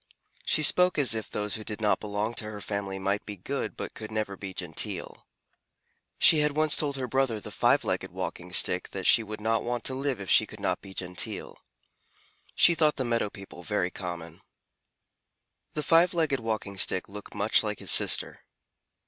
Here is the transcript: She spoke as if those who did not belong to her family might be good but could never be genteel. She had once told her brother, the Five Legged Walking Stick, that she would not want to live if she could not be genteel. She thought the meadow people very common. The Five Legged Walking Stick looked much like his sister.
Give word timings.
She 0.47 0.63
spoke 0.63 0.97
as 0.97 1.13
if 1.13 1.29
those 1.29 1.53
who 1.53 1.63
did 1.63 1.79
not 1.79 1.99
belong 1.99 2.33
to 2.33 2.45
her 2.49 2.59
family 2.59 2.97
might 2.97 3.23
be 3.23 3.35
good 3.35 3.77
but 3.77 3.93
could 3.93 4.11
never 4.11 4.35
be 4.35 4.51
genteel. 4.51 5.27
She 6.17 6.39
had 6.39 6.53
once 6.55 6.75
told 6.75 6.97
her 6.97 7.07
brother, 7.07 7.39
the 7.39 7.51
Five 7.51 7.83
Legged 7.83 8.09
Walking 8.11 8.51
Stick, 8.51 8.89
that 8.93 9.05
she 9.05 9.21
would 9.21 9.39
not 9.39 9.61
want 9.63 9.83
to 9.83 9.93
live 9.93 10.19
if 10.19 10.27
she 10.27 10.47
could 10.47 10.59
not 10.59 10.81
be 10.81 10.95
genteel. 10.95 11.55
She 12.55 12.73
thought 12.73 12.95
the 12.95 13.05
meadow 13.05 13.29
people 13.29 13.61
very 13.61 13.91
common. 13.91 14.41
The 15.73 15.83
Five 15.83 16.15
Legged 16.15 16.39
Walking 16.39 16.77
Stick 16.77 17.07
looked 17.07 17.35
much 17.35 17.61
like 17.61 17.77
his 17.77 17.91
sister. 17.91 18.43